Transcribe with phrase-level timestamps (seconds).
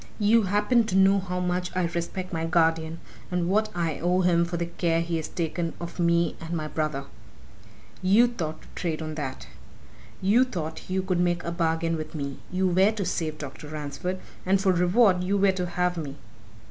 [0.17, 2.97] You happen to know how much I respect my guardian
[3.29, 6.67] and what I owe him for the care he has taken of me and my
[6.67, 7.05] brother.
[8.01, 9.45] You thought to trade on that!
[10.19, 13.67] You thought you could make a bargain with me; you were to save Dr.
[13.67, 16.15] Ransford, and for reward you were to have me!